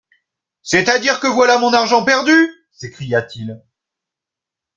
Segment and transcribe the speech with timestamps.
[0.63, 2.33] C'est-à-dire que voilà mon argent perdu!
[2.71, 3.61] s'écria-t-il.